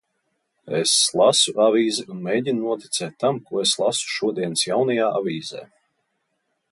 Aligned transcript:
"Es 0.77 0.93
lasu 1.19 1.51
avīzi 1.65 2.05
un 2.15 2.23
mēģinu 2.29 2.65
noticēt 2.71 3.13
tam, 3.25 3.37
ko 3.49 3.61
es 3.65 3.75
lasu 3.83 4.09
šodienas 4.15 4.65
"Jaunajā 4.71 5.11
Avīzē"." 5.21 5.63